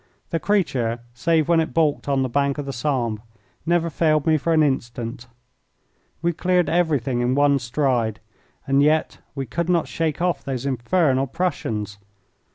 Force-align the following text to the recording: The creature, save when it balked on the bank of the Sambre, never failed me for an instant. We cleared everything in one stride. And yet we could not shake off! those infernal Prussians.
The 0.31 0.39
creature, 0.39 1.01
save 1.13 1.47
when 1.47 1.59
it 1.59 1.75
balked 1.75 2.07
on 2.09 2.23
the 2.23 2.27
bank 2.27 2.57
of 2.57 2.65
the 2.65 2.73
Sambre, 2.73 3.21
never 3.67 3.87
failed 3.87 4.25
me 4.25 4.35
for 4.35 4.51
an 4.51 4.63
instant. 4.63 5.27
We 6.23 6.33
cleared 6.33 6.69
everything 6.71 7.21
in 7.21 7.35
one 7.35 7.59
stride. 7.59 8.19
And 8.65 8.81
yet 8.81 9.19
we 9.35 9.45
could 9.45 9.69
not 9.69 9.87
shake 9.87 10.19
off! 10.19 10.43
those 10.43 10.65
infernal 10.65 11.27
Prussians. 11.27 11.99